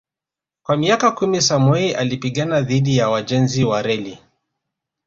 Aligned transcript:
Kwa 0.65 0.77
miaka 0.77 1.11
kumi 1.11 1.41
Samoei 1.41 1.93
alipigana 1.95 2.61
dhidi 2.61 2.97
ya 2.97 3.09
wajenzi 3.09 3.63
wa 3.63 3.81
reli 3.81 4.17